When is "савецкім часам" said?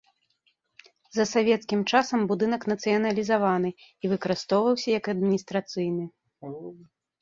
1.33-2.25